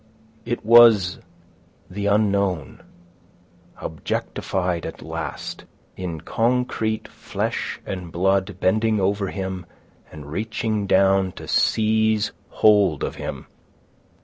[0.45, 1.19] It was
[1.87, 2.81] the unknown,
[3.79, 9.67] objectified at last, in concrete flesh and blood, bending over him
[10.11, 13.45] and reaching down to seize hold of him.